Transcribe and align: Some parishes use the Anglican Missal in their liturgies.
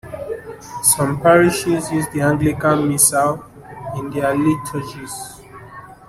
Some 0.81 1.21
parishes 1.21 1.91
use 1.91 2.07
the 2.11 2.21
Anglican 2.21 2.89
Missal 2.89 3.45
in 3.95 4.09
their 4.09 4.33
liturgies. 4.35 5.41